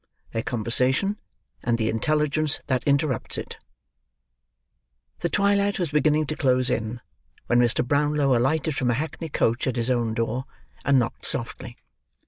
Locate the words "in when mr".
6.71-7.87